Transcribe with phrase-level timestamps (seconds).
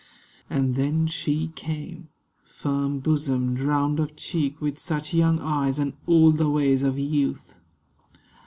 [0.49, 2.09] And then She came,
[2.43, 7.59] Firm bosomed, round of cheek, with such young eyes, And all the ways of youth.